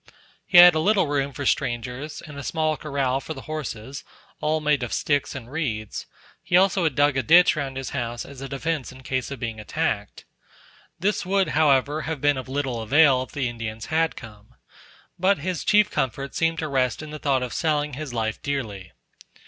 He 0.47 0.57
had 0.57 0.73
a 0.73 0.79
little 0.79 1.05
room 1.05 1.31
for 1.31 1.45
strangers, 1.45 2.23
and 2.25 2.35
a 2.35 2.41
small 2.41 2.75
corral 2.75 3.19
for 3.21 3.35
the 3.35 3.41
horses, 3.43 4.03
all 4.39 4.59
made 4.59 4.81
of 4.81 4.93
sticks 4.93 5.35
and 5.35 5.51
reeds; 5.51 6.07
he 6.41 6.55
had 6.55 6.61
also 6.61 6.89
dug 6.89 7.17
a 7.17 7.21
ditch 7.21 7.55
round 7.55 7.77
his 7.77 7.91
house 7.91 8.25
as 8.25 8.41
a 8.41 8.49
defence 8.49 8.91
in 8.91 9.03
case 9.03 9.29
of 9.29 9.39
being 9.39 9.59
attacked. 9.59 10.25
This 10.97 11.23
would, 11.23 11.49
however, 11.49 12.01
have 12.01 12.19
been 12.19 12.37
of 12.37 12.49
little 12.49 12.81
avail, 12.81 13.21
if 13.21 13.31
the 13.33 13.47
Indians 13.47 13.85
had 13.93 14.15
come; 14.15 14.55
but 15.19 15.37
his 15.37 15.63
chief 15.63 15.91
comfort 15.91 16.33
seemed 16.33 16.57
to 16.57 16.67
rest 16.67 17.03
in 17.03 17.11
the 17.11 17.19
thought 17.19 17.43
of 17.43 17.53
selling 17.53 17.93
his 17.93 18.11
life 18.11 18.41
dearly. 18.41 18.93